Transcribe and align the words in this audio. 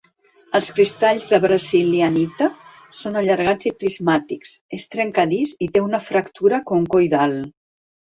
Els 0.59 0.69
cristalls 0.77 1.25
de 1.33 1.37
brasilianita 1.41 2.47
són 2.99 3.19
allargats 3.21 3.67
i 3.71 3.73
prismàtics, 3.83 4.55
és 4.79 4.87
trencadís 4.95 5.53
i 5.67 5.69
té 5.77 5.85
una 5.89 6.01
fractura 6.07 6.61
concoidal. 6.73 7.37